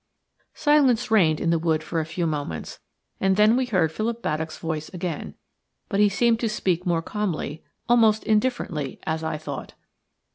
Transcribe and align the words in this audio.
Silence 0.55 1.11
reigned 1.11 1.39
in 1.39 1.51
the 1.51 1.59
wood 1.59 1.83
for 1.83 1.99
a 1.99 2.07
few 2.07 2.25
moments, 2.25 2.79
and 3.19 3.35
then 3.35 3.55
we 3.55 3.67
heard 3.67 3.91
Philip 3.91 4.23
Baddock's 4.23 4.57
voice 4.57 4.89
again, 4.89 5.35
but 5.89 5.99
he 5.99 6.09
seemed 6.09 6.39
to 6.39 6.49
speak 6.49 6.87
more 6.87 7.03
calmly, 7.03 7.63
almost 7.87 8.23
indifferently, 8.23 8.99
as 9.05 9.23
I 9.23 9.37
thought. 9.37 9.75